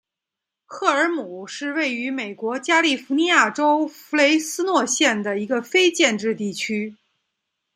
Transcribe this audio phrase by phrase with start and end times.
[0.65, 6.95] 赫尔姆是位于美国加利福尼亚州弗雷斯诺县的一个非建制地区。